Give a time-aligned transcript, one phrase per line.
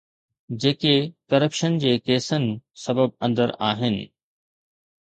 [0.63, 0.93] جيڪي
[1.33, 2.49] ڪرپشن جي ڪيسن
[2.87, 4.05] سبب اندر آهن.